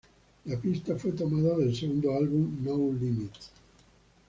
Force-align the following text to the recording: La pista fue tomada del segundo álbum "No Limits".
La 0.45 0.57
pista 0.57 0.95
fue 0.97 1.11
tomada 1.11 1.55
del 1.59 1.75
segundo 1.75 2.15
álbum 2.15 2.57
"No 2.63 2.75
Limits". 2.97 3.51